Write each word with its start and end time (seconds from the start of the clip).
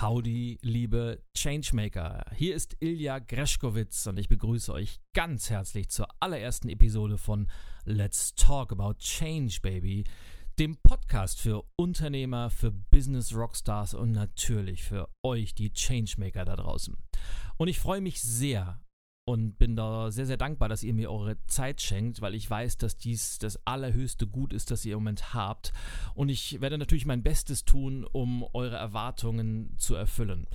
Howdy, 0.00 0.58
liebe 0.62 1.22
Changemaker. 1.36 2.24
Hier 2.34 2.54
ist 2.54 2.74
Ilja 2.80 3.18
Greschkowitz 3.18 4.06
und 4.06 4.18
ich 4.18 4.28
begrüße 4.28 4.72
euch 4.72 4.98
ganz 5.12 5.50
herzlich 5.50 5.90
zur 5.90 6.06
allerersten 6.20 6.70
Episode 6.70 7.18
von 7.18 7.48
Let's 7.84 8.34
Talk 8.34 8.72
About 8.72 8.94
Change, 8.94 9.58
Baby, 9.60 10.04
dem 10.58 10.78
Podcast 10.78 11.38
für 11.38 11.64
Unternehmer, 11.76 12.48
für 12.48 12.70
Business 12.70 13.34
Rockstars 13.34 13.92
und 13.92 14.12
natürlich 14.12 14.84
für 14.84 15.10
euch, 15.22 15.54
die 15.54 15.70
Changemaker 15.70 16.46
da 16.46 16.56
draußen. 16.56 16.96
Und 17.58 17.68
ich 17.68 17.78
freue 17.78 18.00
mich 18.00 18.22
sehr 18.22 18.80
und 19.24 19.58
bin 19.58 19.76
da 19.76 20.10
sehr, 20.10 20.26
sehr 20.26 20.36
dankbar, 20.36 20.68
dass 20.68 20.82
ihr 20.82 20.94
mir 20.94 21.10
eure 21.10 21.36
Zeit 21.46 21.80
schenkt, 21.80 22.20
weil 22.20 22.34
ich 22.34 22.48
weiß, 22.48 22.78
dass 22.78 22.96
dies 22.96 23.38
das 23.38 23.64
allerhöchste 23.66 24.26
Gut 24.26 24.52
ist, 24.52 24.70
das 24.70 24.84
ihr 24.84 24.94
im 24.94 25.00
Moment 25.00 25.34
habt. 25.34 25.72
Und 26.14 26.30
ich 26.30 26.60
werde 26.60 26.78
natürlich 26.78 27.06
mein 27.06 27.22
Bestes 27.22 27.64
tun, 27.64 28.04
um 28.04 28.44
eure 28.54 28.76
Erwartungen 28.76 29.74
zu 29.78 29.94
erfüllen. 29.94 30.46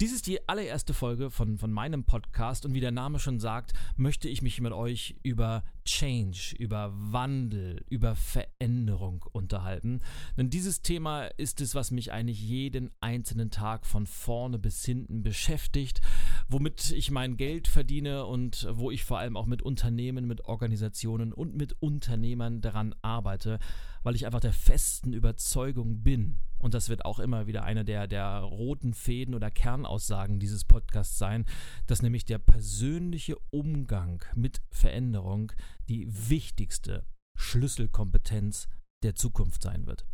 Dies 0.00 0.12
ist 0.12 0.26
die 0.26 0.48
allererste 0.48 0.94
Folge 0.94 1.30
von, 1.30 1.58
von 1.58 1.72
meinem 1.72 2.04
Podcast 2.04 2.64
und 2.64 2.74
wie 2.74 2.80
der 2.80 2.90
Name 2.90 3.18
schon 3.18 3.40
sagt, 3.40 3.72
möchte 3.96 4.28
ich 4.28 4.40
mich 4.40 4.60
mit 4.60 4.72
euch 4.72 5.16
über 5.22 5.64
Change, 5.84 6.54
über 6.58 6.92
Wandel, 6.94 7.84
über 7.90 8.14
Veränderung 8.14 9.24
unterhalten. 9.32 10.00
Denn 10.36 10.48
dieses 10.48 10.80
Thema 10.82 11.24
ist 11.24 11.60
es, 11.60 11.74
was 11.74 11.90
mich 11.90 12.12
eigentlich 12.12 12.40
jeden 12.40 12.90
einzelnen 13.00 13.50
Tag 13.50 13.84
von 13.84 14.06
vorne 14.06 14.58
bis 14.58 14.84
hinten 14.84 15.22
beschäftigt, 15.22 16.00
womit 16.48 16.92
ich 16.92 17.10
mein 17.10 17.36
Geld 17.36 17.66
verdiene 17.66 18.11
und 18.20 18.68
wo 18.70 18.90
ich 18.90 19.04
vor 19.04 19.18
allem 19.18 19.36
auch 19.36 19.46
mit 19.46 19.62
Unternehmen, 19.62 20.26
mit 20.26 20.44
Organisationen 20.44 21.32
und 21.32 21.54
mit 21.56 21.76
Unternehmern 21.80 22.60
daran 22.60 22.94
arbeite, 23.02 23.58
weil 24.02 24.14
ich 24.14 24.26
einfach 24.26 24.40
der 24.40 24.52
festen 24.52 25.12
Überzeugung 25.12 26.02
bin, 26.02 26.38
und 26.58 26.74
das 26.74 26.88
wird 26.88 27.04
auch 27.04 27.18
immer 27.18 27.48
wieder 27.48 27.64
eine 27.64 27.84
der, 27.84 28.06
der 28.06 28.38
roten 28.38 28.94
Fäden 28.94 29.34
oder 29.34 29.50
Kernaussagen 29.50 30.38
dieses 30.38 30.64
Podcasts 30.64 31.18
sein, 31.18 31.44
dass 31.86 32.02
nämlich 32.02 32.24
der 32.24 32.38
persönliche 32.38 33.36
Umgang 33.50 34.22
mit 34.36 34.62
Veränderung 34.70 35.52
die 35.88 36.06
wichtigste 36.30 37.04
Schlüsselkompetenz 37.36 38.68
der 39.02 39.16
Zukunft 39.16 39.62
sein 39.62 39.86
wird. 39.86 40.06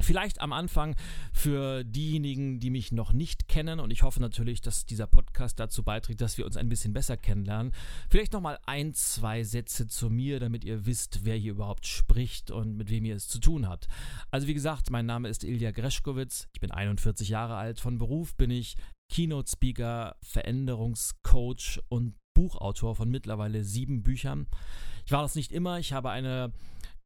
Vielleicht 0.00 0.40
am 0.40 0.52
Anfang 0.52 0.94
für 1.32 1.82
diejenigen, 1.82 2.60
die 2.60 2.70
mich 2.70 2.92
noch 2.92 3.12
nicht 3.12 3.48
kennen 3.48 3.80
und 3.80 3.90
ich 3.90 4.02
hoffe 4.02 4.20
natürlich, 4.20 4.60
dass 4.60 4.84
dieser 4.84 5.06
Podcast 5.06 5.58
dazu 5.58 5.82
beiträgt, 5.82 6.20
dass 6.20 6.36
wir 6.36 6.44
uns 6.44 6.56
ein 6.56 6.68
bisschen 6.68 6.92
besser 6.92 7.16
kennenlernen. 7.16 7.72
Vielleicht 8.10 8.32
nochmal 8.32 8.58
ein, 8.66 8.92
zwei 8.92 9.42
Sätze 9.42 9.86
zu 9.86 10.10
mir, 10.10 10.38
damit 10.38 10.64
ihr 10.64 10.84
wisst, 10.84 11.24
wer 11.24 11.36
hier 11.36 11.52
überhaupt 11.52 11.86
spricht 11.86 12.50
und 12.50 12.76
mit 12.76 12.90
wem 12.90 13.04
ihr 13.06 13.16
es 13.16 13.28
zu 13.28 13.38
tun 13.38 13.66
habt. 13.68 13.88
Also 14.30 14.46
wie 14.46 14.54
gesagt, 14.54 14.90
mein 14.90 15.06
Name 15.06 15.28
ist 15.28 15.44
Ilja 15.44 15.70
Greschkowitz, 15.70 16.48
ich 16.52 16.60
bin 16.60 16.70
41 16.70 17.30
Jahre 17.30 17.56
alt, 17.56 17.80
von 17.80 17.98
Beruf 17.98 18.36
bin 18.36 18.50
ich 18.50 18.76
Keynote 19.10 19.50
Speaker, 19.50 20.16
Veränderungscoach 20.22 21.80
und 21.88 22.14
Buchautor 22.34 22.94
von 22.94 23.08
mittlerweile 23.08 23.64
sieben 23.64 24.02
Büchern. 24.02 24.46
Ich 25.06 25.12
war 25.12 25.22
das 25.22 25.36
nicht 25.36 25.52
immer, 25.52 25.78
ich 25.78 25.94
habe 25.94 26.10
eine 26.10 26.52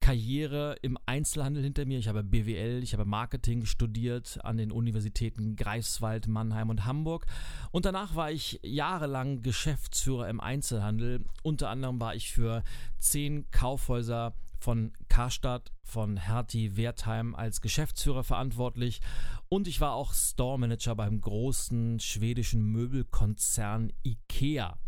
Karriere 0.01 0.77
im 0.83 0.99
Einzelhandel 1.07 1.63
hinter 1.63 1.85
mir. 1.85 1.99
Ich 1.99 2.09
habe 2.09 2.23
BWL, 2.23 2.83
ich 2.83 2.95
habe 2.95 3.05
Marketing 3.05 3.65
studiert 3.67 4.39
an 4.45 4.57
den 4.57 4.73
Universitäten 4.73 5.57
Greifswald, 5.57 6.27
Mannheim 6.27 6.71
und 6.71 6.85
Hamburg. 6.85 7.27
Und 7.71 7.85
danach 7.85 8.15
war 8.15 8.31
ich 8.31 8.61
jahrelang 8.63 9.43
Geschäftsführer 9.43 10.29
im 10.29 10.41
Einzelhandel. 10.41 11.25
Unter 11.43 11.71
anderem 11.71 12.01
war 12.01 12.15
ich 12.15 12.33
für 12.33 12.65
zehn 12.99 13.51
Kaufhäuser 13.51 14.35
von 14.59 14.93
Karstadt, 15.09 15.73
von 15.83 16.17
Hertie 16.17 16.77
Wertheim 16.77 17.35
als 17.35 17.61
Geschäftsführer 17.61 18.25
verantwortlich 18.25 19.01
und 19.49 19.67
ich 19.67 19.81
war 19.81 19.95
auch 19.95 20.13
Store 20.13 20.59
Manager 20.59 20.95
beim 20.95 21.21
großen 21.21 21.99
schwedischen 21.99 22.63
Möbelkonzern 22.63 23.93
IKEA. 24.05 24.79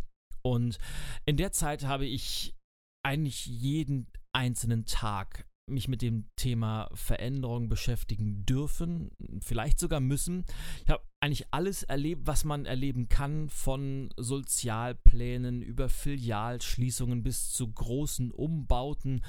Und 0.43 0.79
in 1.25 1.37
der 1.37 1.53
Zeit 1.53 1.85
habe 1.85 2.07
ich 2.07 2.55
eigentlich 3.03 3.47
jeden 3.47 4.07
einzelnen 4.33 4.87
Tag 4.87 5.47
mich 5.67 5.89
mit 5.89 6.03
dem 6.03 6.27
Thema 6.37 6.91
Veränderung 6.93 7.69
beschäftigen 7.69 8.45
dürfen, 8.45 9.11
vielleicht 9.41 9.79
sogar 9.79 10.01
müssen. 10.01 10.45
Ich 10.85 10.91
habe 10.91 11.03
eigentlich 11.21 11.47
alles 11.53 11.85
erlebt, 11.85 12.27
was 12.27 12.45
man 12.45 12.67
erleben 12.67 13.09
kann, 13.09 13.49
von 13.49 14.13
Sozialplänen 14.17 15.63
über 15.63 15.89
Filialschließungen 15.89 17.23
bis 17.23 17.53
zu 17.53 17.71
großen 17.71 18.33
Umbauten 18.33 19.23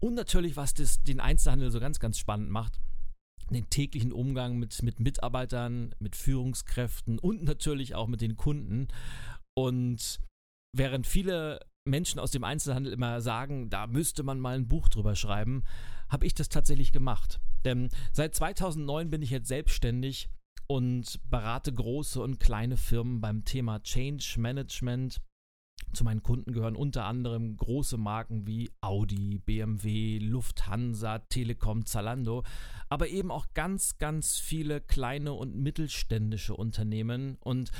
und 0.00 0.14
natürlich, 0.14 0.56
was 0.56 0.74
das, 0.74 1.02
den 1.02 1.20
Einzelhandel 1.20 1.70
so 1.70 1.80
ganz, 1.80 2.00
ganz 2.00 2.18
spannend 2.18 2.50
macht, 2.50 2.80
den 3.50 3.68
täglichen 3.68 4.12
Umgang 4.12 4.58
mit, 4.58 4.82
mit 4.82 5.00
Mitarbeitern, 5.00 5.94
mit 5.98 6.16
Führungskräften 6.16 7.18
und 7.18 7.42
natürlich 7.42 7.94
auch 7.94 8.06
mit 8.06 8.20
den 8.20 8.36
Kunden. 8.36 8.88
Und 9.54 10.20
während 10.72 11.06
viele 11.06 11.60
Menschen 11.86 12.20
aus 12.20 12.30
dem 12.30 12.44
Einzelhandel 12.44 12.92
immer 12.92 13.20
sagen, 13.20 13.70
da 13.70 13.86
müsste 13.86 14.22
man 14.22 14.38
mal 14.38 14.56
ein 14.56 14.68
Buch 14.68 14.88
drüber 14.88 15.14
schreiben, 15.14 15.64
habe 16.08 16.26
ich 16.26 16.34
das 16.34 16.48
tatsächlich 16.48 16.92
gemacht. 16.92 17.40
Denn 17.64 17.88
seit 18.12 18.34
2009 18.34 19.10
bin 19.10 19.22
ich 19.22 19.30
jetzt 19.30 19.48
selbstständig 19.48 20.28
und 20.66 21.18
berate 21.28 21.72
große 21.72 22.22
und 22.22 22.38
kleine 22.38 22.76
Firmen 22.76 23.20
beim 23.20 23.44
Thema 23.44 23.82
Change 23.82 24.36
Management. 24.38 25.20
Zu 25.92 26.04
meinen 26.04 26.22
Kunden 26.22 26.52
gehören 26.52 26.76
unter 26.76 27.06
anderem 27.06 27.56
große 27.56 27.96
Marken 27.96 28.46
wie 28.46 28.70
Audi, 28.80 29.38
BMW, 29.38 30.18
Lufthansa, 30.18 31.18
Telekom, 31.18 31.86
Zalando, 31.86 32.44
aber 32.88 33.08
eben 33.08 33.32
auch 33.32 33.46
ganz, 33.54 33.98
ganz 33.98 34.38
viele 34.38 34.80
kleine 34.80 35.32
und 35.32 35.56
mittelständische 35.56 36.54
Unternehmen. 36.54 37.36
Und 37.40 37.72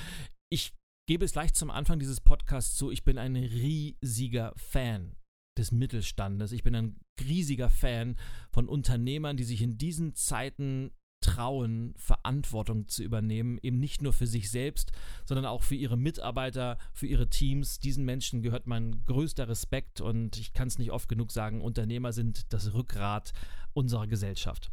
ich 0.48 0.72
gebe 1.06 1.24
es 1.24 1.32
gleich 1.32 1.54
zum 1.54 1.70
Anfang 1.70 1.98
dieses 1.98 2.20
Podcasts 2.20 2.39
zu, 2.58 2.90
ich 2.90 3.04
bin 3.04 3.18
ein 3.18 3.36
riesiger 3.36 4.52
Fan 4.56 5.16
des 5.56 5.72
Mittelstandes. 5.72 6.52
Ich 6.52 6.62
bin 6.62 6.74
ein 6.74 6.96
riesiger 7.20 7.70
Fan 7.70 8.16
von 8.50 8.68
Unternehmern, 8.68 9.36
die 9.36 9.44
sich 9.44 9.62
in 9.62 9.78
diesen 9.78 10.14
Zeiten 10.14 10.90
trauen, 11.22 11.94
Verantwortung 11.96 12.88
zu 12.88 13.02
übernehmen, 13.02 13.58
eben 13.62 13.78
nicht 13.78 14.00
nur 14.00 14.12
für 14.12 14.26
sich 14.26 14.50
selbst, 14.50 14.90
sondern 15.26 15.44
auch 15.44 15.62
für 15.62 15.74
ihre 15.74 15.98
Mitarbeiter, 15.98 16.78
für 16.94 17.06
ihre 17.06 17.28
Teams. 17.28 17.78
Diesen 17.78 18.04
Menschen 18.04 18.42
gehört 18.42 18.66
mein 18.66 19.04
größter 19.04 19.48
Respekt 19.48 20.00
und 20.00 20.38
ich 20.38 20.54
kann 20.54 20.68
es 20.68 20.78
nicht 20.78 20.92
oft 20.92 21.08
genug 21.08 21.30
sagen, 21.30 21.60
Unternehmer 21.60 22.12
sind 22.12 22.52
das 22.52 22.72
Rückgrat 22.72 23.32
unserer 23.74 24.06
Gesellschaft. 24.06 24.72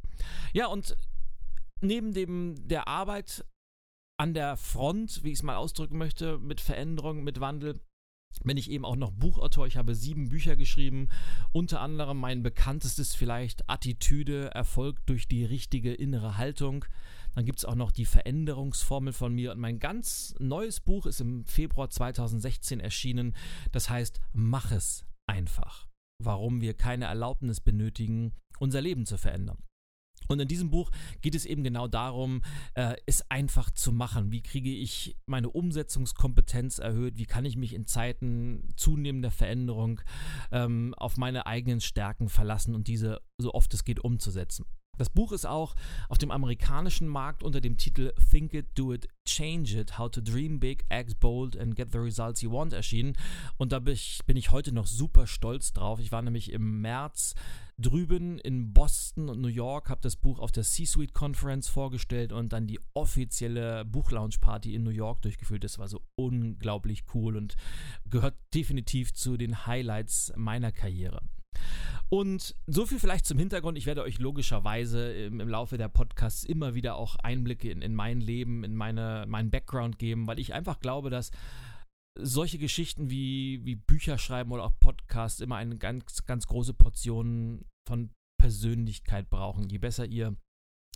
Ja, 0.54 0.68
und 0.68 0.96
neben 1.82 2.14
dem 2.14 2.56
der 2.68 2.88
Arbeit 2.88 3.44
an 4.18 4.34
der 4.34 4.58
Front, 4.58 5.24
wie 5.24 5.32
ich 5.32 5.40
es 5.40 5.44
mal 5.44 5.56
ausdrücken 5.56 5.98
möchte, 5.98 6.40
mit 6.40 6.60
Veränderung, 6.60 7.24
mit 7.24 7.40
Wandel, 7.40 7.80
bin 8.44 8.58
ich 8.58 8.70
eben 8.70 8.86
auch 8.86 8.96
noch 8.96 9.12
Buchautor. 9.12 9.68
Ich 9.68 9.78
habe 9.78 9.96
sieben 9.96 10.30
Bücher 10.30 10.56
geschrieben. 10.56 11.10
Unter 11.54 11.82
anderem 11.82 12.20
mein 12.20 12.44
bekanntestes 12.44 13.16
vielleicht 13.16 13.70
Attitüde, 13.70 14.52
Erfolg 14.54 15.06
durch 15.06 15.28
die 15.28 15.46
richtige 15.46 15.94
innere 15.94 16.38
Haltung. 16.38 16.86
Dann 17.36 17.46
gibt 17.46 17.60
es 17.60 17.66
auch 17.66 17.76
noch 17.76 17.92
die 17.92 18.06
Veränderungsformel 18.06 19.14
von 19.14 19.34
mir. 19.34 19.52
Und 19.52 19.60
mein 19.60 19.80
ganz 19.80 20.36
neues 20.40 20.80
Buch 20.80 21.06
ist 21.06 21.22
im 21.22 21.46
Februar 21.46 21.90
2016 21.90 22.80
erschienen. 22.80 23.36
Das 23.72 23.90
heißt, 23.90 24.22
mach 24.34 24.72
es 24.72 25.06
einfach. 25.28 25.88
Warum 26.24 26.62
wir 26.62 26.74
keine 26.74 27.06
Erlaubnis 27.06 27.62
benötigen, 27.62 28.34
unser 28.60 28.82
Leben 28.82 29.06
zu 29.06 29.18
verändern. 29.18 29.64
Und 30.28 30.40
in 30.40 30.48
diesem 30.48 30.70
Buch 30.70 30.92
geht 31.22 31.36
es 31.36 31.46
eben 31.46 31.64
genau 31.64 31.88
darum, 31.88 32.42
äh, 32.74 32.96
es 33.06 33.30
einfach 33.32 33.72
zu 33.72 33.92
machen. 33.92 34.32
Wie 34.32 34.42
kriege 34.42 34.72
ich 34.72 35.16
meine 35.26 35.50
Umsetzungskompetenz 35.50 36.80
erhöht? 36.80 37.18
Wie 37.18 37.26
kann 37.26 37.46
ich 37.46 37.56
mich 37.56 37.74
in 37.74 37.86
Zeiten 37.86 38.70
zunehmender 38.76 39.32
Veränderung 39.32 40.02
ähm, 40.52 40.94
auf 40.96 41.18
meine 41.18 41.46
eigenen 41.46 41.82
Stärken 41.82 42.30
verlassen 42.30 42.76
und 42.76 42.88
diese 42.88 43.22
so 43.38 43.54
oft 43.54 43.74
es 43.74 43.86
geht 43.86 44.00
umzusetzen? 44.00 44.66
Das 44.98 45.10
Buch 45.10 45.32
ist 45.32 45.46
auch 45.46 45.76
auf 46.10 46.18
dem 46.18 46.32
amerikanischen 46.32 47.08
Markt 47.08 47.44
unter 47.44 47.62
dem 47.62 47.78
Titel 47.78 48.14
Think 48.32 48.54
It, 48.54 48.68
Do 48.76 48.94
It, 48.94 49.08
Change 49.26 49.80
It, 49.80 49.98
How 49.98 50.10
to 50.10 50.22
Dream 50.22 50.60
Big, 50.60 50.86
Act 50.90 51.20
Bold 51.20 51.58
and 51.58 51.76
Get 51.76 51.92
the 51.92 52.00
Results 52.00 52.42
You 52.42 52.52
Want 52.52 52.74
erschienen. 52.74 53.16
Und 53.58 53.72
da 53.72 53.80
bin 53.80 53.94
ich, 53.94 54.52
heute 54.52 54.72
noch 54.72 54.88
super 54.88 55.28
stolz 55.28 55.74
drauf. 55.74 56.00
Ich 56.00 56.12
war 56.12 56.22
nämlich 56.22 56.52
im 56.52 56.82
März 56.82 57.36
drüben 57.80 58.40
in 58.40 58.74
Boston 58.74 59.30
und 59.30 59.40
New 59.40 59.50
York, 59.50 59.90
habe 59.90 60.02
das 60.02 60.16
Buch 60.16 60.40
auf 60.40 60.52
der 60.52 60.64
C-Suite 60.64 61.14
Conference 61.14 61.70
vorgestellt 61.70 62.34
und 62.34 62.52
dann 62.52 62.66
die 62.66 62.80
offizielle 62.96 63.86
Buchlaunch-Party 63.86 64.74
in 64.74 64.82
New 64.84 64.90
York 64.90 65.22
durchgeführt. 65.22 65.64
Das 65.64 65.78
war 65.78 65.88
so 65.88 66.02
unglaublich 66.16 67.04
cool 67.14 67.38
und 67.38 67.56
gehört 68.10 68.36
definitiv 68.56 69.14
zu 69.14 69.38
den 69.38 69.68
Highlights 69.68 70.34
meiner 70.36 70.72
Karriere. 70.72 71.22
Und 72.10 72.56
so 72.68 72.86
viel 72.86 73.00
vielleicht 73.00 73.26
zum 73.26 73.38
Hintergrund. 73.38 73.78
Ich 73.78 73.86
werde 73.86 74.04
euch 74.04 74.20
logischerweise 74.20 75.12
im, 75.12 75.42
im 75.42 75.50
Laufe 75.50 75.78
der 75.78 75.90
Podcasts 75.90 76.46
immer 76.46 76.74
wieder 76.74 76.96
auch 76.96 77.18
Einblicke 77.18 77.70
in, 77.70 77.82
in 77.82 77.96
mein 77.96 78.22
Leben, 78.22 78.64
in 78.64 78.76
meine, 78.76 79.26
meinen 79.28 79.52
Background 79.52 80.00
geben, 80.00 80.26
weil 80.28 80.40
ich 80.40 80.54
einfach 80.54 80.80
glaube, 80.80 81.10
dass 81.10 81.32
solche 82.20 82.58
Geschichten 82.58 83.10
wie, 83.10 83.64
wie 83.66 83.76
Bücher 83.76 84.18
schreiben 84.18 84.52
oder 84.52 84.64
auch 84.64 84.80
Podcasts 84.80 85.42
immer 85.42 85.58
eine 85.58 85.78
ganz, 85.78 86.26
ganz 86.26 86.48
große 86.48 86.74
Portion 86.74 87.66
von 87.88 88.10
Persönlichkeit 88.40 89.30
brauchen. 89.30 89.70
Je 89.70 89.78
besser 89.78 90.06
ihr 90.06 90.36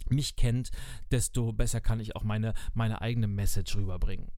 mich 0.10 0.36
kennt, 0.36 0.72
desto 1.12 1.54
besser 1.54 1.82
kann 1.82 2.00
ich 2.00 2.16
auch 2.16 2.24
meine, 2.24 2.54
meine 2.74 3.02
eigene 3.02 3.28
Message 3.28 3.76
rüberbringen. 3.76 4.32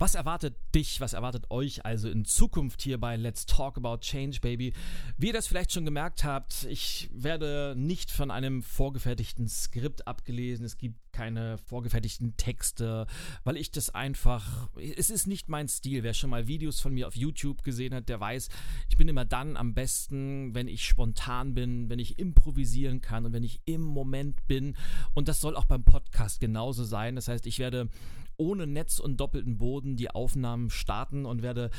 Was 0.00 0.14
erwartet 0.14 0.54
dich, 0.76 1.00
was 1.00 1.12
erwartet 1.12 1.50
euch 1.50 1.84
also 1.84 2.08
in 2.08 2.24
Zukunft 2.24 2.82
hier 2.82 2.98
bei 2.98 3.16
Let's 3.16 3.46
Talk 3.46 3.76
About 3.76 3.96
Change, 3.96 4.38
Baby? 4.40 4.72
Wie 5.16 5.26
ihr 5.26 5.32
das 5.32 5.48
vielleicht 5.48 5.72
schon 5.72 5.84
gemerkt 5.84 6.22
habt, 6.22 6.68
ich 6.70 7.10
werde 7.12 7.74
nicht 7.76 8.12
von 8.12 8.30
einem 8.30 8.62
vorgefertigten 8.62 9.48
Skript 9.48 10.06
abgelesen. 10.06 10.64
Es 10.64 10.76
gibt 10.76 11.00
keine 11.10 11.58
vorgefertigten 11.58 12.36
Texte, 12.36 13.08
weil 13.42 13.56
ich 13.56 13.72
das 13.72 13.90
einfach, 13.90 14.68
es 14.76 15.10
ist 15.10 15.26
nicht 15.26 15.48
mein 15.48 15.66
Stil. 15.66 16.04
Wer 16.04 16.14
schon 16.14 16.30
mal 16.30 16.46
Videos 16.46 16.78
von 16.78 16.94
mir 16.94 17.08
auf 17.08 17.16
YouTube 17.16 17.64
gesehen 17.64 17.92
hat, 17.92 18.08
der 18.08 18.20
weiß, 18.20 18.50
ich 18.88 18.96
bin 18.96 19.08
immer 19.08 19.24
dann 19.24 19.56
am 19.56 19.74
besten, 19.74 20.54
wenn 20.54 20.68
ich 20.68 20.86
spontan 20.86 21.54
bin, 21.54 21.90
wenn 21.90 21.98
ich 21.98 22.20
improvisieren 22.20 23.00
kann 23.00 23.26
und 23.26 23.32
wenn 23.32 23.42
ich 23.42 23.62
im 23.64 23.82
Moment 23.82 24.46
bin. 24.46 24.76
Und 25.14 25.26
das 25.26 25.40
soll 25.40 25.56
auch 25.56 25.64
beim 25.64 25.82
Podcast 25.82 26.38
genauso 26.38 26.84
sein. 26.84 27.16
Das 27.16 27.26
heißt, 27.26 27.48
ich 27.48 27.58
werde 27.58 27.88
ohne 28.38 28.66
Netz 28.66 28.98
und 28.98 29.18
doppelten 29.18 29.58
Boden 29.58 29.96
die 29.96 30.10
Aufnahmen 30.10 30.70
starten 30.70 31.26
und 31.26 31.42
werde 31.42 31.70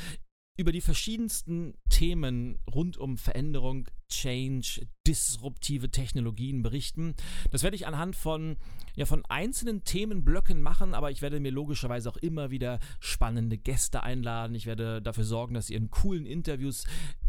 über 0.60 0.74
die 0.74 0.82
verschiedensten 0.82 1.74
Themen 1.90 2.60
rund 2.70 2.98
um 2.98 3.18
Veränderung, 3.18 3.88
Change, 4.10 4.86
disruptive 5.08 5.90
Technologien 5.90 6.64
berichten. 6.64 7.16
Das 7.50 7.64
werde 7.64 7.78
ich 7.78 7.88
anhand 7.88 8.18
von, 8.18 8.58
ja, 8.94 9.06
von 9.06 9.24
einzelnen 9.30 9.86
Themenblöcken 9.86 10.62
machen, 10.62 10.96
aber 10.96 11.12
ich 11.12 11.22
werde 11.22 11.40
mir 11.40 11.52
logischerweise 11.52 12.10
auch 12.10 12.18
immer 12.18 12.52
wieder 12.52 12.80
spannende 13.00 13.58
Gäste 13.58 14.04
einladen. 14.04 14.54
Ich 14.54 14.66
werde 14.66 15.02
dafür 15.02 15.24
sorgen, 15.24 15.54
dass 15.54 15.70
ihr 15.70 15.78
in 15.78 15.92
coolen 15.92 16.26
Interviews 16.26 16.84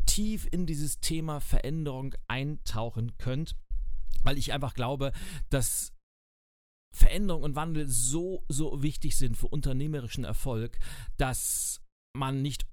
tief 0.07 0.49
in 0.51 0.67
dieses 0.67 0.99
Thema 0.99 1.39
Veränderung 1.39 2.17
eintauchen 2.27 3.17
könnt, 3.17 3.55
weil 4.25 4.39
ich 4.39 4.53
einfach 4.53 4.75
glaube, 4.75 5.13
dass 5.51 5.93
Veränderung 6.95 7.43
und 7.43 7.55
Wandel 7.55 7.89
so, 7.89 8.45
so 8.49 8.83
wichtig 8.83 9.17
sind 9.17 9.37
für 9.37 9.49
unternehmerischen 9.49 10.25
Erfolg, 10.25 10.79
dass 11.17 11.81
man 12.17 12.43
nicht 12.43 12.67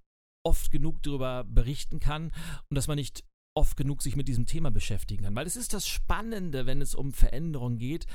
oft 0.44 0.72
genug 0.72 1.04
darüber 1.04 1.44
berichten 1.44 2.00
kann 2.00 2.32
und 2.70 2.76
dass 2.76 2.88
man 2.88 2.96
nicht 2.96 3.24
oft 3.56 3.76
genug 3.76 4.02
sich 4.02 4.16
mit 4.16 4.28
diesem 4.28 4.46
Thema 4.46 4.72
beschäftigen 4.72 5.24
kann. 5.24 5.36
Weil 5.36 5.48
es 5.48 5.56
ist 5.56 5.74
das 5.74 5.88
Spannende, 5.88 6.66
wenn 6.66 6.82
es 6.82 6.96
um 6.96 7.12
Veränderung 7.12 7.78
geht. 7.78 8.06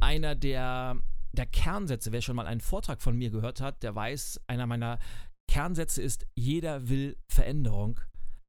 Einer 0.00 0.34
der, 0.34 0.96
der 1.32 1.46
Kernsätze, 1.46 2.12
wer 2.12 2.22
schon 2.22 2.36
mal 2.36 2.46
einen 2.46 2.60
Vortrag 2.60 3.02
von 3.02 3.16
mir 3.16 3.30
gehört 3.30 3.60
hat, 3.60 3.82
der 3.82 3.94
weiß, 3.94 4.40
einer 4.46 4.66
meiner 4.66 4.98
Kernsätze 5.50 6.00
ist, 6.00 6.26
jeder 6.34 6.88
will 6.88 7.16
Veränderung, 7.28 8.00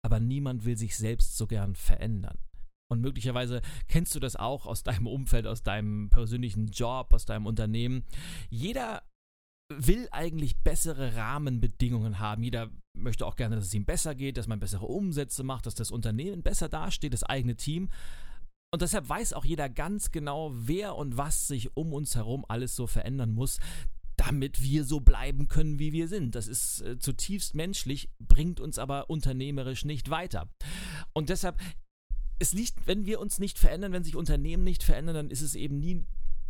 aber 0.04 0.20
niemand 0.20 0.64
will 0.64 0.78
sich 0.78 0.96
selbst 0.96 1.38
so 1.38 1.48
gern 1.48 1.76
verändern. 1.76 2.38
Und 2.94 3.02
möglicherweise 3.02 3.62
kennst 3.88 4.16
du 4.16 4.20
das 4.20 4.36
auch 4.36 4.66
aus 4.66 4.84
deinem 4.84 5.08
Umfeld, 5.08 5.48
aus 5.48 5.64
deinem 5.64 6.10
persönlichen 6.10 6.68
Job, 6.68 7.14
aus 7.14 7.26
deinem 7.26 7.46
Unternehmen. 7.46 8.04
Jeder 8.50 9.04
will 9.70 10.08
eigentlich 10.12 10.58
bessere 10.58 11.16
Rahmenbedingungen 11.16 12.20
haben. 12.20 12.44
Jeder 12.44 12.70
möchte 12.98 13.26
auch 13.26 13.36
gerne, 13.36 13.56
dass 13.56 13.66
es 13.66 13.74
ihm 13.74 13.86
besser 13.86 14.16
geht, 14.16 14.38
dass 14.38 14.48
man 14.48 14.60
bessere 14.60 14.86
Umsätze 14.86 15.44
macht, 15.44 15.66
dass 15.66 15.76
das 15.76 15.92
Unternehmen 15.92 16.44
besser 16.44 16.70
dasteht, 16.70 17.14
das 17.14 17.24
eigene 17.24 17.56
Team. 17.56 17.90
Und 18.74 18.82
deshalb 18.82 19.08
weiß 19.08 19.34
auch 19.34 19.46
jeder 19.46 19.70
ganz 19.70 20.12
genau, 20.12 20.52
wer 20.54 20.96
und 20.96 21.18
was 21.18 21.48
sich 21.48 21.76
um 21.78 21.94
uns 21.94 22.16
herum 22.16 22.46
alles 22.48 22.76
so 22.76 22.88
verändern 22.88 23.32
muss, 23.32 23.60
damit 24.16 24.62
wir 24.62 24.84
so 24.84 25.00
bleiben 25.00 25.48
können, 25.48 25.80
wie 25.80 25.94
wir 25.94 26.08
sind. 26.08 26.36
Das 26.36 26.48
ist 26.48 26.82
äh, 26.82 26.98
zutiefst 26.98 27.56
menschlich, 27.56 28.10
bringt 28.20 28.60
uns 28.60 28.80
aber 28.80 29.10
unternehmerisch 29.10 29.86
nicht 29.86 30.10
weiter. 30.10 30.50
Und 31.14 31.30
deshalb 31.30 31.60
es 32.44 32.52
liegt, 32.52 32.88
wenn 32.88 33.06
wir 33.06 33.22
uns 33.22 33.40
nicht 33.40 33.58
verändern, 33.58 33.94
wenn 33.94 34.04
sich 34.04 34.18
Unternehmen 34.18 34.66
nicht 34.66 34.84
verändern, 34.84 35.16
dann 35.16 35.30
ist 35.30 35.42
es 35.42 35.56
eben 35.56 35.80
nie 35.80 36.06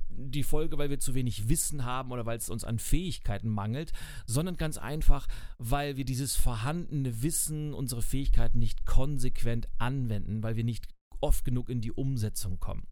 die 0.10 0.42
Folge, 0.42 0.80
weil 0.80 0.90
wir 0.90 1.00
zu 1.00 1.14
wenig 1.14 1.50
Wissen 1.50 1.86
haben 1.86 2.12
oder 2.12 2.26
weil 2.26 2.38
es 2.38 2.50
uns 2.50 2.64
an 2.64 2.80
Fähigkeiten 2.80 3.48
mangelt, 3.48 3.94
sondern 4.26 4.58
ganz 4.58 4.80
einfach, 4.80 5.28
weil 5.60 5.96
wir 5.96 6.04
dieses 6.04 6.36
vorhandene 6.36 7.22
Wissen, 7.22 7.76
unsere 7.76 8.02
Fähigkeiten 8.02 8.58
nicht 8.58 8.88
konsequent 8.88 9.68
anwenden, 9.78 10.42
weil 10.42 10.56
wir 10.56 10.64
nicht 10.64 10.88
oft 11.22 11.46
genug 11.46 11.70
in 11.70 11.82
die 11.82 11.92
Umsetzung 11.92 12.60
kommen. 12.60 12.88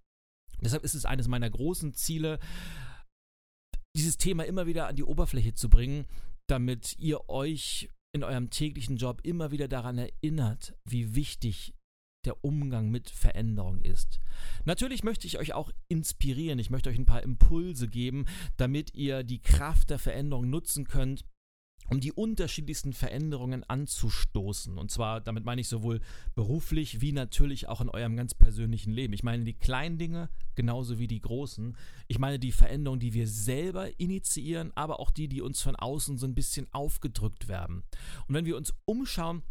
Deshalb 0.61 0.83
ist 0.83 0.93
es 0.93 1.05
eines 1.05 1.27
meiner 1.27 1.49
großen 1.49 1.95
Ziele, 1.95 2.37
dieses 3.95 4.17
Thema 4.17 4.43
immer 4.45 4.67
wieder 4.67 4.87
an 4.87 4.95
die 4.95 5.03
Oberfläche 5.03 5.55
zu 5.55 5.69
bringen, 5.69 6.05
damit 6.47 6.99
ihr 6.99 7.29
euch 7.29 7.89
in 8.13 8.23
eurem 8.23 8.51
täglichen 8.51 8.97
Job 8.97 9.21
immer 9.23 9.49
wieder 9.49 9.67
daran 9.67 9.97
erinnert, 9.97 10.75
wie 10.85 11.15
wichtig 11.15 11.73
der 12.25 12.43
Umgang 12.43 12.89
mit 12.89 13.09
Veränderung 13.09 13.81
ist. 13.81 14.19
Natürlich 14.65 15.03
möchte 15.03 15.27
ich 15.27 15.39
euch 15.39 15.53
auch 15.53 15.71
inspirieren, 15.87 16.59
ich 16.59 16.69
möchte 16.69 16.89
euch 16.89 16.97
ein 16.97 17.05
paar 17.05 17.23
Impulse 17.23 17.87
geben, 17.87 18.25
damit 18.57 18.93
ihr 18.93 19.23
die 19.23 19.41
Kraft 19.41 19.89
der 19.89 19.99
Veränderung 19.99 20.49
nutzen 20.49 20.87
könnt, 20.87 21.25
um 21.89 21.99
die 21.99 22.13
unterschiedlichsten 22.13 22.93
Veränderungen 22.93 23.65
anzustoßen. 23.65 24.77
Und 24.77 24.91
zwar, 24.91 25.19
damit 25.19 25.43
meine 25.43 25.59
ich 25.59 25.67
sowohl 25.67 25.99
beruflich 26.35 27.01
wie 27.01 27.11
natürlich 27.11 27.67
auch 27.67 27.81
in 27.81 27.89
eurem 27.89 28.15
ganz 28.15 28.33
persönlichen 28.33 28.93
Leben. 28.93 29.13
Ich 29.13 29.23
meine 29.23 29.43
die 29.43 29.57
kleinen 29.57 29.97
Dinge 29.97 30.29
genauso 30.55 30.99
wie 30.99 31.07
die 31.07 31.19
großen. 31.19 31.75
Ich 32.07 32.17
meine 32.17 32.39
die 32.39 32.53
Veränderungen, 32.53 33.01
die 33.01 33.13
wir 33.13 33.27
selber 33.27 33.99
initiieren, 33.99 34.71
aber 34.75 35.01
auch 35.01 35.11
die, 35.11 35.27
die 35.27 35.41
uns 35.41 35.61
von 35.61 35.75
außen 35.75 36.17
so 36.17 36.25
ein 36.25 36.35
bisschen 36.35 36.67
aufgedrückt 36.71 37.49
werden. 37.49 37.83
Und 38.27 38.35
wenn 38.35 38.45
wir 38.45 38.55
uns 38.55 38.73
umschauen, 38.85 39.43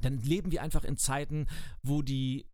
dann 0.00 0.18
leben 0.18 0.52
wir 0.52 0.62
einfach 0.62 0.84
in 0.84 0.96
Zeiten, 0.96 1.46
wo 1.82 2.02
die, 2.02 2.46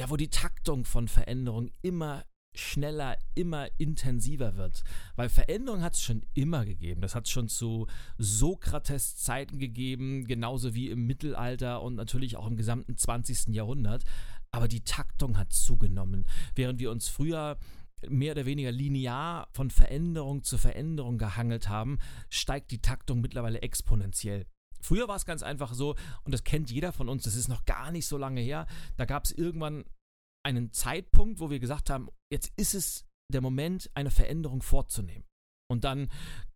ja, 0.00 0.10
wo 0.10 0.16
die 0.16 0.30
Taktung 0.30 0.84
von 0.84 1.08
Veränderung 1.08 1.70
immer 1.82 2.24
schneller, 2.54 3.18
immer 3.34 3.68
intensiver 3.78 4.56
wird. 4.56 4.84
Weil 5.16 5.28
Veränderung 5.28 5.82
hat 5.82 5.94
es 5.94 6.02
schon 6.02 6.24
immer 6.34 6.64
gegeben. 6.64 7.00
Das 7.00 7.14
hat 7.14 7.26
es 7.26 7.30
schon 7.30 7.48
zu 7.48 7.86
Sokrates 8.16 9.16
Zeiten 9.16 9.58
gegeben, 9.58 10.26
genauso 10.26 10.74
wie 10.74 10.90
im 10.90 11.06
Mittelalter 11.06 11.82
und 11.82 11.96
natürlich 11.96 12.36
auch 12.36 12.46
im 12.46 12.56
gesamten 12.56 12.96
20. 12.96 13.48
Jahrhundert. 13.54 14.04
Aber 14.50 14.68
die 14.68 14.84
Taktung 14.84 15.36
hat 15.36 15.52
zugenommen. 15.52 16.26
Während 16.54 16.78
wir 16.78 16.92
uns 16.92 17.08
früher 17.08 17.58
mehr 18.08 18.32
oder 18.32 18.46
weniger 18.46 18.70
linear 18.70 19.48
von 19.52 19.70
Veränderung 19.70 20.42
zu 20.44 20.58
Veränderung 20.58 21.18
gehangelt 21.18 21.68
haben, 21.68 21.98
steigt 22.28 22.70
die 22.70 22.80
Taktung 22.80 23.20
mittlerweile 23.20 23.62
exponentiell. 23.62 24.46
Früher 24.84 25.08
war 25.08 25.16
es 25.16 25.24
ganz 25.24 25.42
einfach 25.42 25.72
so, 25.72 25.96
und 26.24 26.32
das 26.32 26.44
kennt 26.44 26.70
jeder 26.70 26.92
von 26.92 27.08
uns, 27.08 27.24
das 27.24 27.36
ist 27.36 27.48
noch 27.48 27.64
gar 27.64 27.90
nicht 27.90 28.06
so 28.06 28.18
lange 28.18 28.42
her, 28.42 28.66
da 28.96 29.06
gab 29.06 29.24
es 29.24 29.32
irgendwann 29.32 29.84
einen 30.44 30.72
Zeitpunkt, 30.72 31.40
wo 31.40 31.48
wir 31.48 31.58
gesagt 31.58 31.88
haben, 31.88 32.08
jetzt 32.30 32.52
ist 32.56 32.74
es 32.74 33.06
der 33.32 33.40
Moment, 33.40 33.90
eine 33.94 34.10
Veränderung 34.10 34.60
vorzunehmen. 34.60 35.24
Und 35.70 35.84
dann 35.84 36.10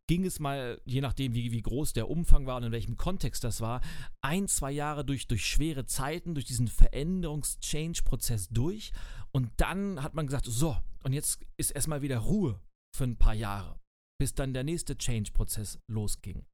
ging 0.08 0.26
es 0.26 0.40
mal, 0.40 0.80
je 0.85 1.00
nachdem, 1.00 1.35
wie, 1.35 1.52
wie 1.52 1.62
groß 1.62 1.94
der 1.94 2.11
Umfang 2.11 2.47
war 2.47 2.56
und 2.56 2.64
in 2.64 2.73
welchem 2.73 2.97
Kontext 2.97 3.44
das 3.44 3.61
war, 3.61 3.80
ein, 4.23 4.47
zwei 4.47 4.73
Jahre 4.73 5.04
durch, 5.04 5.26
durch 5.26 5.47
schwere 5.47 5.87
Zeiten, 5.87 6.35
durch 6.35 6.47
diesen 6.47 6.68
Veränderungs-Change-Prozess 6.68 8.49
durch. 8.49 8.92
Und 9.32 9.50
dann 9.56 10.02
hat 10.02 10.14
man 10.14 10.26
gesagt, 10.26 10.47
so, 10.47 10.76
und 11.02 11.14
jetzt 11.14 11.40
ist 11.56 11.70
erstmal 11.70 12.02
wieder 12.02 12.18
Ruhe 12.18 12.61
für 12.94 13.04
ein 13.04 13.16
paar 13.16 13.35
Jahre, 13.35 13.78
bis 14.18 14.35
dann 14.35 14.52
der 14.52 14.64
nächste 14.64 14.97
Change-Prozess 14.97 15.78
losging. 15.90 16.44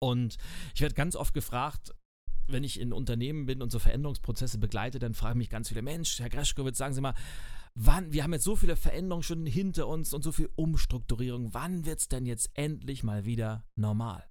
Und 0.00 0.36
ich 0.74 0.80
werde 0.80 0.94
ganz 0.94 1.16
oft 1.16 1.34
gefragt, 1.34 1.94
wenn 2.46 2.64
ich 2.64 2.80
in 2.80 2.92
Unternehmen 2.92 3.46
bin 3.46 3.62
und 3.62 3.70
so 3.70 3.78
Veränderungsprozesse 3.78 4.58
begleite, 4.58 4.98
dann 4.98 5.14
fragen 5.14 5.38
mich 5.38 5.50
ganz 5.50 5.68
viele, 5.68 5.82
Mensch, 5.82 6.18
Herr 6.18 6.30
Greschkowitz, 6.30 6.78
sagen 6.78 6.94
Sie 6.94 7.00
mal, 7.00 7.14
wann, 7.74 8.12
wir 8.12 8.22
haben 8.22 8.32
jetzt 8.32 8.44
so 8.44 8.56
viele 8.56 8.76
Veränderungen 8.76 9.22
schon 9.22 9.46
hinter 9.46 9.86
uns 9.86 10.14
und 10.14 10.22
so 10.22 10.32
viel 10.32 10.48
Umstrukturierung, 10.56 11.52
wann 11.54 11.84
wird 11.84 12.00
es 12.00 12.08
denn 12.08 12.26
jetzt 12.26 12.50
endlich 12.54 13.02
mal 13.02 13.24
wieder 13.24 13.64
normal? 13.76 14.26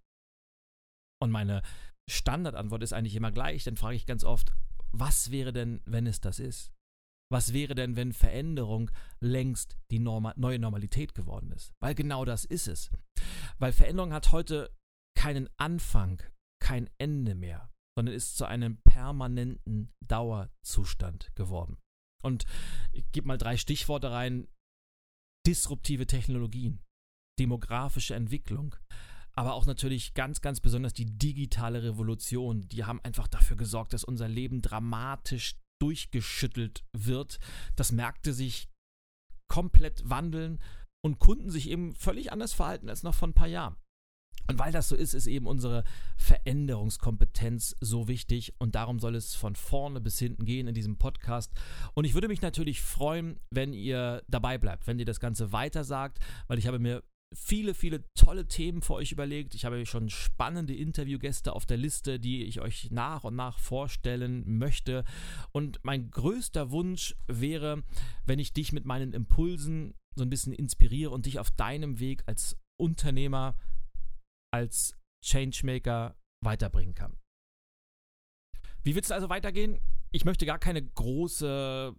Und 1.22 1.32
meine 1.32 1.62
Standardantwort 2.10 2.84
ist 2.84 2.94
eigentlich 2.94 3.16
immer 3.16 3.32
gleich, 3.32 3.64
dann 3.64 3.78
frage 3.78 3.96
ich 3.96 4.06
ganz 4.06 4.24
oft, 4.24 4.54
was 4.92 5.32
wäre 5.32 5.54
denn, 5.54 5.82
wenn 5.86 6.08
es 6.08 6.22
das 6.22 6.40
ist? 6.40 6.72
Was 7.30 7.52
wäre 7.52 7.76
denn, 7.76 7.98
wenn 7.98 8.14
Veränderung 8.14 8.90
längst 9.20 9.78
die 9.92 10.00
Norma 10.00 10.34
neue 10.38 10.60
Normalität 10.60 11.14
geworden 11.14 11.52
ist? 11.52 11.74
Weil 11.82 11.94
genau 11.94 12.24
das 12.24 12.46
ist 12.46 12.68
es. 12.68 12.90
Weil 13.60 13.74
Veränderung 13.74 14.14
hat 14.14 14.32
heute 14.32 14.72
keinen 15.18 15.50
Anfang, 15.58 16.22
kein 16.64 16.90
Ende 17.00 17.34
mehr, 17.34 17.72
sondern 17.98 18.14
ist 18.14 18.38
zu 18.38 18.46
einem 18.46 18.78
permanenten 18.84 19.92
Dauerzustand 20.06 21.36
geworden. 21.36 21.78
Und 22.24 22.46
ich 22.94 23.04
gebe 23.12 23.28
mal 23.28 23.38
drei 23.38 23.58
Stichworte 23.58 24.12
rein. 24.12 24.48
Disruptive 25.46 26.06
Technologien, 26.06 26.84
demografische 27.40 28.14
Entwicklung, 28.14 28.76
aber 29.34 29.54
auch 29.54 29.66
natürlich 29.66 30.14
ganz, 30.14 30.42
ganz 30.42 30.60
besonders 30.60 30.94
die 30.94 31.06
digitale 31.06 31.82
Revolution. 31.84 32.68
Die 32.68 32.84
haben 32.84 33.02
einfach 33.02 33.28
dafür 33.28 33.56
gesorgt, 33.56 33.94
dass 33.94 34.04
unser 34.04 34.28
Leben 34.28 34.62
dramatisch 34.62 35.56
durchgeschüttelt 35.82 36.86
wird, 36.96 37.40
dass 37.76 37.92
Märkte 37.92 38.34
sich 38.34 38.70
komplett 39.50 40.08
wandeln 40.08 40.62
und 41.04 41.20
Kunden 41.20 41.50
sich 41.50 41.70
eben 41.70 41.96
völlig 41.96 42.32
anders 42.32 42.54
verhalten 42.54 42.90
als 42.90 43.04
noch 43.04 43.16
vor 43.16 43.30
ein 43.30 43.34
paar 43.34 43.48
Jahren. 43.48 43.78
Und 44.48 44.60
weil 44.60 44.72
das 44.72 44.90
so 44.90 44.96
ist, 44.96 45.14
ist 45.14 45.28
eben 45.28 45.46
unsere 45.46 45.84
Veränderungskompetenz 46.18 47.76
so 47.82 48.08
wichtig 48.08 48.54
und 48.60 48.76
darum 48.76 49.00
soll 49.00 49.16
es 49.16 49.36
von 49.36 49.56
vorne 49.56 50.00
bis 50.02 50.20
hinten 50.20 50.46
gehen 50.46 50.68
in 50.68 50.74
diesem 50.74 50.98
Podcast. 50.98 51.52
Und 51.94 52.06
ich 52.06 52.14
würde 52.14 52.28
mich 52.28 52.42
natürlich 52.42 52.82
freuen, 52.82 53.40
wenn 53.50 53.74
ihr 53.74 54.24
dabei 54.28 54.58
bleibt, 54.58 54.88
wenn 54.88 55.00
ihr 55.00 55.06
das 55.06 55.20
Ganze 55.20 55.52
weiter 55.52 55.84
sagt, 55.84 56.20
weil 56.48 56.58
ich 56.58 56.68
habe 56.68 56.80
mir 56.80 57.04
viele, 57.34 57.74
viele 57.74 58.04
tolle 58.14 58.48
Themen 58.48 58.82
für 58.82 58.94
euch 58.94 59.12
überlegt. 59.12 59.56
Ich 59.56 59.66
habe 59.66 59.86
schon 59.86 60.10
spannende 60.10 60.74
Interviewgäste 60.74 61.54
auf 61.54 61.66
der 61.66 61.78
Liste, 61.78 62.20
die 62.20 62.44
ich 62.44 62.62
euch 62.62 62.90
nach 62.92 63.24
und 63.24 63.36
nach 63.36 63.60
vorstellen 63.60 64.58
möchte. 64.58 65.04
Und 65.52 65.80
mein 65.84 66.10
größter 66.10 66.72
Wunsch 66.72 67.16
wäre, 67.28 67.84
wenn 68.26 68.40
ich 68.40 68.54
dich 68.54 68.72
mit 68.72 68.86
meinen 68.86 69.14
Impulsen 69.14 69.94
so 70.16 70.24
ein 70.24 70.30
bisschen 70.30 70.54
inspiriere 70.54 71.12
und 71.12 71.26
dich 71.26 71.40
auf 71.40 71.52
deinem 71.52 72.00
Weg 72.00 72.24
als 72.26 72.58
Unternehmer, 72.78 73.56
als 74.54 74.98
Changemaker 75.24 76.16
weiterbringen 76.44 76.94
kann. 76.94 77.18
Wie 78.84 78.96
wird 78.96 79.06
es 79.06 79.12
also 79.12 79.30
weitergehen? 79.30 79.80
Ich 80.12 80.26
möchte 80.26 80.46
gar 80.46 80.60
keine 80.60 80.82
große 80.84 81.96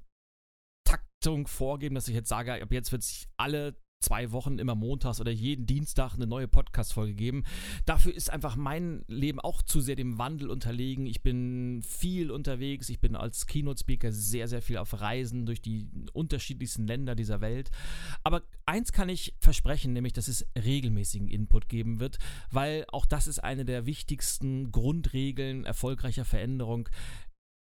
Taktung 0.85 1.47
vorgeben, 1.47 1.95
dass 1.95 2.09
ich 2.09 2.15
jetzt 2.15 2.29
sage, 2.29 2.63
ab 2.63 2.73
jetzt 2.73 2.93
wird 2.93 3.03
es 3.03 3.29
alle 3.37 3.77
zwei 4.01 4.31
Wochen 4.33 4.59
immer 4.59 4.75
montags 4.75 5.21
oder 5.21 5.31
jeden 5.31 5.67
Dienstag 5.67 6.15
eine 6.15 6.27
neue 6.27 6.49
Podcast-Folge 6.49 7.15
geben. 7.15 7.45
Dafür 7.85 8.15
ist 8.15 8.31
einfach 8.31 8.57
mein 8.57 9.05
Leben 9.09 9.41
auch 9.41 9.63
zu 9.63 9.81
sehr 9.81 9.97
dem 9.97 10.19
Wandel 10.19 10.51
unterlegen. 10.51 11.07
Ich 11.07 11.23
bin 11.23 11.83
viel 11.83 12.31
unterwegs. 12.31 12.89
Ich 12.89 13.01
bin 13.01 13.17
als 13.17 13.47
Keynote-Speaker 13.47 14.13
sehr, 14.13 14.47
sehr 14.47 14.63
viel 14.63 14.79
auf 14.79 15.01
Reisen 15.01 15.47
durch 15.47 15.61
die 15.61 15.89
unterschiedlichsten 16.13 16.87
Länder 16.87 17.15
dieser 17.15 17.41
Welt. 17.41 17.71
Aber 18.23 18.43
eins 18.67 18.93
kann 18.93 19.09
ich 19.09 19.35
versprechen, 19.41 19.93
nämlich, 19.93 20.13
dass 20.13 20.29
es 20.29 20.47
regelmäßigen 20.57 21.29
Input 21.29 21.69
geben 21.69 21.99
wird, 21.99 22.19
weil 22.51 22.85
auch 22.93 23.07
das 23.07 23.27
ist 23.27 23.41
eine 23.41 23.65
der 23.65 23.87
wichtigsten 23.87 24.71
Grundregeln 24.71 25.65
erfolgreicher 25.65 26.25
Veränderung. 26.25 26.89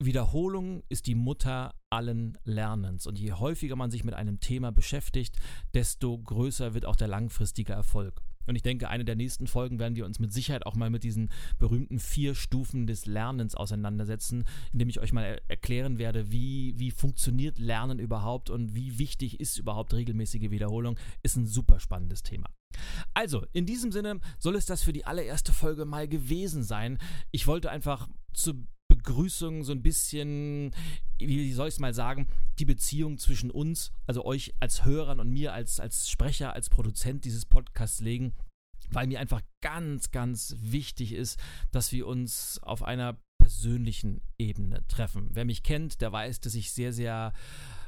Wiederholung 0.02 0.82
ist 0.88 1.06
die 1.06 1.14
Mutter 1.14 1.74
allen 1.90 2.38
Lernens. 2.44 3.06
Und 3.06 3.18
je 3.18 3.32
häufiger 3.32 3.76
man 3.76 3.90
sich 3.90 4.02
mit 4.02 4.14
einem 4.14 4.40
Thema 4.40 4.72
beschäftigt, 4.72 5.36
desto 5.74 6.16
größer 6.18 6.72
wird 6.72 6.86
auch 6.86 6.96
der 6.96 7.08
langfristige 7.08 7.74
Erfolg. 7.74 8.22
Und 8.46 8.56
ich 8.56 8.62
denke, 8.62 8.88
eine 8.88 9.04
der 9.04 9.14
nächsten 9.14 9.46
Folgen 9.46 9.78
werden 9.78 9.96
wir 9.96 10.06
uns 10.06 10.18
mit 10.18 10.32
Sicherheit 10.32 10.64
auch 10.64 10.74
mal 10.74 10.88
mit 10.88 11.04
diesen 11.04 11.30
berühmten 11.58 11.98
vier 11.98 12.34
Stufen 12.34 12.86
des 12.86 13.04
Lernens 13.04 13.54
auseinandersetzen, 13.54 14.44
indem 14.72 14.88
ich 14.88 15.00
euch 15.00 15.12
mal 15.12 15.40
erklären 15.48 15.98
werde, 15.98 16.32
wie, 16.32 16.72
wie 16.78 16.90
funktioniert 16.90 17.58
Lernen 17.58 17.98
überhaupt 17.98 18.48
und 18.48 18.74
wie 18.74 18.98
wichtig 18.98 19.38
ist 19.38 19.58
überhaupt 19.58 19.92
regelmäßige 19.92 20.50
Wiederholung. 20.50 20.98
Ist 21.22 21.36
ein 21.36 21.46
super 21.46 21.78
spannendes 21.78 22.22
Thema. 22.22 22.48
Also, 23.12 23.44
in 23.52 23.66
diesem 23.66 23.92
Sinne 23.92 24.20
soll 24.38 24.56
es 24.56 24.64
das 24.64 24.82
für 24.82 24.94
die 24.94 25.04
allererste 25.04 25.52
Folge 25.52 25.84
mal 25.84 26.08
gewesen 26.08 26.62
sein. 26.62 26.98
Ich 27.32 27.46
wollte 27.46 27.70
einfach 27.70 28.08
zu 28.32 28.66
Begrüßung 29.02 29.64
so 29.64 29.72
ein 29.72 29.82
bisschen, 29.82 30.72
wie 31.18 31.52
soll 31.54 31.68
ich 31.68 31.74
es 31.74 31.80
mal 31.80 31.94
sagen, 31.94 32.28
die 32.58 32.66
Beziehung 32.66 33.16
zwischen 33.16 33.50
uns, 33.50 33.92
also 34.06 34.24
euch 34.26 34.54
als 34.60 34.84
Hörern 34.84 35.20
und 35.20 35.30
mir 35.30 35.54
als, 35.54 35.80
als 35.80 36.10
Sprecher, 36.10 36.52
als 36.52 36.68
Produzent 36.68 37.24
dieses 37.24 37.46
Podcasts 37.46 38.00
legen, 38.00 38.34
weil 38.90 39.06
mir 39.06 39.18
einfach 39.18 39.40
ganz, 39.62 40.10
ganz 40.10 40.54
wichtig 40.58 41.12
ist, 41.14 41.40
dass 41.70 41.92
wir 41.92 42.06
uns 42.06 42.58
auf 42.62 42.82
einer 42.82 43.18
persönlichen 43.38 44.20
Ebene 44.38 44.86
treffen. 44.86 45.30
Wer 45.32 45.46
mich 45.46 45.62
kennt, 45.62 46.02
der 46.02 46.12
weiß, 46.12 46.40
dass 46.40 46.54
ich 46.54 46.72
sehr, 46.72 46.92
sehr, 46.92 47.32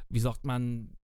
wie 0.09 0.21
sagt 0.21 0.47
man, 0.47 0.97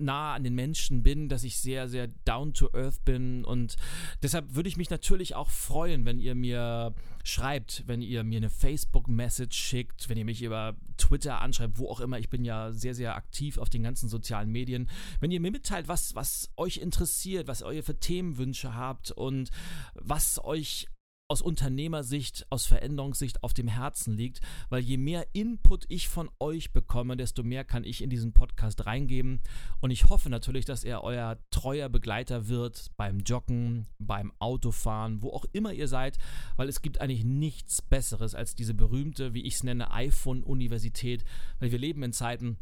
nah 0.00 0.34
an 0.34 0.44
den 0.44 0.54
Menschen 0.54 1.02
bin, 1.02 1.28
dass 1.28 1.44
ich 1.44 1.58
sehr, 1.58 1.88
sehr 1.88 2.08
down 2.24 2.54
to 2.54 2.70
earth 2.74 3.04
bin 3.04 3.44
und 3.44 3.76
deshalb 4.22 4.54
würde 4.54 4.68
ich 4.68 4.76
mich 4.76 4.90
natürlich 4.90 5.34
auch 5.34 5.50
freuen, 5.50 6.04
wenn 6.04 6.18
ihr 6.18 6.34
mir 6.34 6.94
schreibt, 7.24 7.84
wenn 7.86 8.02
ihr 8.02 8.24
mir 8.24 8.38
eine 8.38 8.50
Facebook-Message 8.50 9.56
schickt, 9.56 10.08
wenn 10.08 10.18
ihr 10.18 10.24
mich 10.24 10.42
über 10.42 10.76
Twitter 10.96 11.40
anschreibt, 11.40 11.78
wo 11.78 11.88
auch 11.88 12.00
immer. 12.00 12.18
Ich 12.18 12.30
bin 12.30 12.44
ja 12.44 12.72
sehr, 12.72 12.94
sehr 12.94 13.16
aktiv 13.16 13.58
auf 13.58 13.68
den 13.68 13.82
ganzen 13.82 14.08
sozialen 14.08 14.50
Medien. 14.50 14.88
Wenn 15.20 15.30
ihr 15.30 15.40
mir 15.40 15.50
mitteilt, 15.50 15.88
was, 15.88 16.14
was 16.14 16.50
euch 16.56 16.78
interessiert, 16.78 17.48
was 17.48 17.62
ihr 17.62 17.84
für 17.84 17.98
Themenwünsche 17.98 18.74
habt 18.74 19.10
und 19.10 19.50
was 19.94 20.42
euch 20.42 20.88
aus 21.30 21.42
Unternehmersicht, 21.42 22.44
aus 22.50 22.66
Veränderungssicht 22.66 23.42
auf 23.44 23.54
dem 23.54 23.68
Herzen 23.68 24.16
liegt, 24.16 24.40
weil 24.68 24.82
je 24.82 24.96
mehr 24.96 25.26
Input 25.32 25.84
ich 25.88 26.08
von 26.08 26.28
euch 26.40 26.72
bekomme, 26.72 27.16
desto 27.16 27.44
mehr 27.44 27.64
kann 27.64 27.84
ich 27.84 28.02
in 28.02 28.10
diesen 28.10 28.32
Podcast 28.32 28.84
reingeben. 28.84 29.40
Und 29.80 29.92
ich 29.92 30.08
hoffe 30.08 30.28
natürlich, 30.28 30.64
dass 30.64 30.82
er 30.82 31.04
euer 31.04 31.38
treuer 31.50 31.88
Begleiter 31.88 32.48
wird 32.48 32.90
beim 32.96 33.20
Joggen, 33.20 33.86
beim 33.98 34.32
Autofahren, 34.40 35.22
wo 35.22 35.30
auch 35.30 35.44
immer 35.52 35.72
ihr 35.72 35.86
seid, 35.86 36.18
weil 36.56 36.68
es 36.68 36.82
gibt 36.82 37.00
eigentlich 37.00 37.24
nichts 37.24 37.80
Besseres 37.80 38.34
als 38.34 38.56
diese 38.56 38.74
berühmte, 38.74 39.32
wie 39.32 39.42
ich 39.42 39.54
es 39.54 39.62
nenne, 39.62 39.92
iPhone-Universität, 39.92 41.24
weil 41.60 41.70
wir 41.70 41.78
leben 41.78 42.02
in 42.02 42.12
Zeiten, 42.12 42.58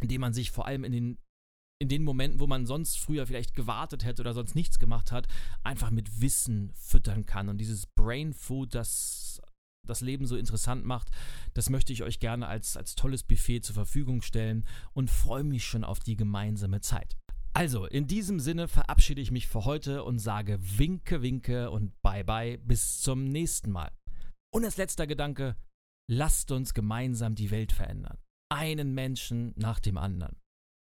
in 0.00 0.08
denen 0.08 0.22
man 0.22 0.32
sich 0.32 0.50
vor 0.50 0.66
allem 0.66 0.84
in 0.84 0.92
den 0.92 1.18
in 1.78 1.88
den 1.88 2.04
Momenten, 2.04 2.40
wo 2.40 2.46
man 2.46 2.66
sonst 2.66 2.98
früher 2.98 3.26
vielleicht 3.26 3.54
gewartet 3.54 4.04
hätte 4.04 4.22
oder 4.22 4.32
sonst 4.32 4.54
nichts 4.54 4.78
gemacht 4.78 5.12
hat, 5.12 5.26
einfach 5.62 5.90
mit 5.90 6.20
Wissen 6.20 6.72
füttern 6.74 7.26
kann. 7.26 7.48
Und 7.48 7.58
dieses 7.58 7.86
Brain 7.86 8.32
Food, 8.32 8.74
das 8.74 9.40
das 9.86 10.00
Leben 10.00 10.26
so 10.26 10.36
interessant 10.36 10.84
macht, 10.84 11.10
das 11.54 11.70
möchte 11.70 11.92
ich 11.92 12.02
euch 12.02 12.18
gerne 12.18 12.48
als, 12.48 12.76
als 12.76 12.96
tolles 12.96 13.22
Buffet 13.22 13.60
zur 13.60 13.74
Verfügung 13.74 14.20
stellen 14.20 14.66
und 14.92 15.10
freue 15.10 15.44
mich 15.44 15.64
schon 15.64 15.84
auf 15.84 16.00
die 16.00 16.16
gemeinsame 16.16 16.80
Zeit. 16.80 17.16
Also, 17.54 17.86
in 17.86 18.06
diesem 18.06 18.38
Sinne 18.38 18.68
verabschiede 18.68 19.20
ich 19.20 19.30
mich 19.30 19.46
für 19.46 19.64
heute 19.64 20.04
und 20.04 20.18
sage 20.18 20.58
Winke, 20.60 21.22
Winke 21.22 21.70
und 21.70 21.92
Bye 22.02 22.24
Bye 22.24 22.58
bis 22.58 23.00
zum 23.00 23.24
nächsten 23.24 23.70
Mal. 23.70 23.90
Und 24.52 24.64
als 24.64 24.76
letzter 24.76 25.06
Gedanke, 25.06 25.56
lasst 26.10 26.50
uns 26.50 26.74
gemeinsam 26.74 27.34
die 27.34 27.50
Welt 27.50 27.72
verändern. 27.72 28.18
Einen 28.52 28.92
Menschen 28.92 29.54
nach 29.56 29.80
dem 29.80 29.96
anderen. 29.96 30.36